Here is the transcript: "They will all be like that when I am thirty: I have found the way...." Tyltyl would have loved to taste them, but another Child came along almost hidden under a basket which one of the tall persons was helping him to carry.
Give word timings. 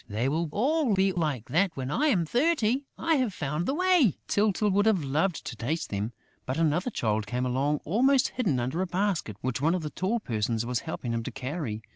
"They 0.09 0.27
will 0.27 0.49
all 0.51 0.95
be 0.95 1.11
like 1.11 1.49
that 1.49 1.77
when 1.77 1.91
I 1.91 2.07
am 2.07 2.25
thirty: 2.25 2.85
I 2.97 3.17
have 3.17 3.35
found 3.35 3.67
the 3.67 3.75
way...." 3.75 4.17
Tyltyl 4.27 4.71
would 4.71 4.87
have 4.87 5.03
loved 5.03 5.45
to 5.45 5.55
taste 5.55 5.91
them, 5.91 6.11
but 6.47 6.57
another 6.57 6.89
Child 6.89 7.27
came 7.27 7.45
along 7.45 7.81
almost 7.85 8.29
hidden 8.29 8.59
under 8.59 8.81
a 8.81 8.87
basket 8.87 9.37
which 9.41 9.61
one 9.61 9.75
of 9.75 9.83
the 9.83 9.91
tall 9.91 10.19
persons 10.19 10.65
was 10.65 10.79
helping 10.89 11.13
him 11.13 11.21
to 11.21 11.31
carry. 11.31 11.83